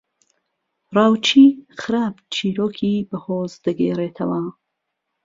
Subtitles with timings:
[0.95, 1.49] راوچیی
[1.81, 4.41] خراپ چیرۆکی بەهۆز دەگێڕێتەوە